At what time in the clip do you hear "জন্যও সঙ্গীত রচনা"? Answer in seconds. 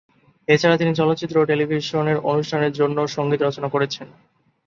2.73-3.67